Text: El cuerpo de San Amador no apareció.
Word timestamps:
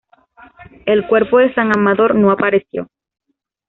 El 0.87 1.05
cuerpo 1.05 1.37
de 1.37 1.53
San 1.53 1.71
Amador 1.77 2.15
no 2.15 2.31
apareció. 2.31 2.87